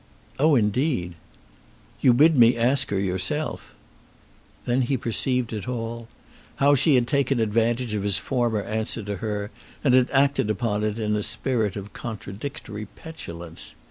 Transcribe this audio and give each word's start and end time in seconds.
"Oh, 0.39 0.55
indeed." 0.55 1.13
"You 1.99 2.11
bid 2.11 2.35
me 2.35 2.57
ask 2.57 2.89
her 2.89 2.97
yourself." 2.99 3.75
Then 4.65 4.81
he 4.81 4.97
perceived 4.97 5.53
it 5.53 5.67
all; 5.67 6.07
how 6.55 6.73
she 6.73 6.95
had 6.95 7.05
taken 7.07 7.39
advantage 7.39 7.93
of 7.93 8.01
his 8.01 8.17
former 8.17 8.63
answer 8.63 9.03
to 9.03 9.17
her 9.17 9.51
and 9.83 9.93
had 9.93 10.09
acted 10.09 10.49
upon 10.49 10.83
it 10.83 10.97
in 10.97 11.15
a 11.15 11.21
spirit 11.21 11.75
of 11.75 11.93
contradictory 11.93 12.87
petulance. 12.87 13.75